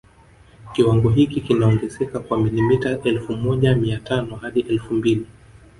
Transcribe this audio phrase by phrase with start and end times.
[0.73, 5.27] Kiwango hiki kinaongezeka kwa milimita elfu moja mia tano hadi elfu mbili